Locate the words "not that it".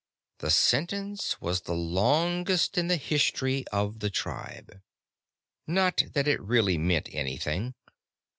5.67-6.41